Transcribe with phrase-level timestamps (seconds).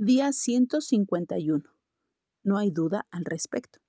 [0.00, 1.64] Día 151.
[2.44, 3.80] No hay duda al respecto.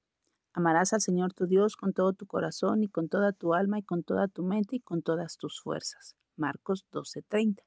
[0.54, 3.83] Amarás al Señor tu Dios con todo tu corazón y con toda tu alma y
[3.83, 6.16] con toda tu mente y con todas tus fuerzas.
[6.35, 7.61] Marcos 12:30.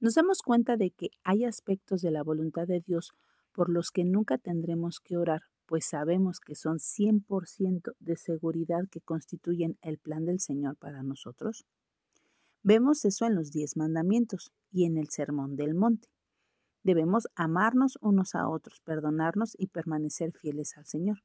[0.00, 3.14] Nos damos cuenta de que hay aspectos de la voluntad de Dios
[3.52, 9.00] por los que nunca tendremos que orar, pues sabemos que son 100% de seguridad que
[9.00, 11.64] constituyen el plan del Señor para nosotros.
[12.62, 16.10] Vemos eso en los diez mandamientos y en el Sermón del Monte.
[16.88, 21.18] Debemos amarnos unos a otros, perdonarnos y permanecer fieles al Señor.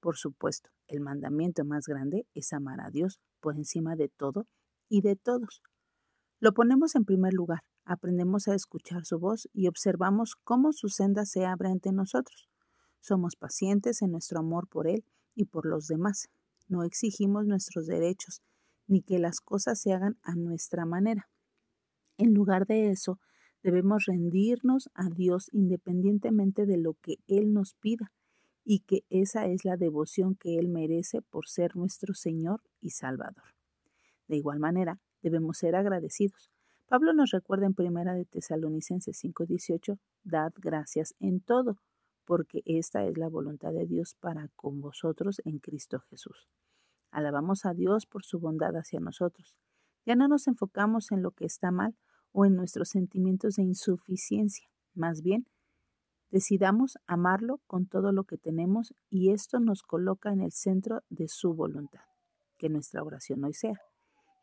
[0.00, 4.46] Por supuesto, el mandamiento más grande es amar a Dios por encima de todo
[4.88, 5.60] y de todos.
[6.40, 11.26] Lo ponemos en primer lugar, aprendemos a escuchar su voz y observamos cómo su senda
[11.26, 12.48] se abre ante nosotros.
[13.00, 16.30] Somos pacientes en nuestro amor por Él y por los demás.
[16.68, 18.40] No exigimos nuestros derechos,
[18.86, 21.28] ni que las cosas se hagan a nuestra manera.
[22.16, 23.20] En lugar de eso,
[23.66, 28.12] Debemos rendirnos a Dios independientemente de lo que Él nos pida
[28.64, 33.56] y que esa es la devoción que Él merece por ser nuestro Señor y Salvador.
[34.28, 36.48] De igual manera, debemos ser agradecidos.
[36.86, 41.80] Pablo nos recuerda en Primera de Tesalonicenses 5:18, dad gracias en todo,
[42.24, 46.46] porque esta es la voluntad de Dios para con vosotros en Cristo Jesús.
[47.10, 49.56] Alabamos a Dios por su bondad hacia nosotros.
[50.04, 51.96] Ya no nos enfocamos en lo que está mal,
[52.36, 54.68] o en nuestros sentimientos de insuficiencia.
[54.92, 55.46] Más bien,
[56.30, 61.28] decidamos amarlo con todo lo que tenemos y esto nos coloca en el centro de
[61.28, 62.02] su voluntad.
[62.58, 63.80] Que nuestra oración hoy sea.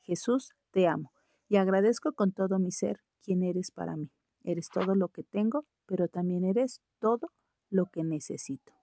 [0.02, 1.12] Jesús, te amo
[1.48, 4.10] y agradezco con todo mi ser quien eres para mí.
[4.44, 7.30] Eres todo lo que tengo, pero también eres todo
[7.70, 8.74] lo que necesito.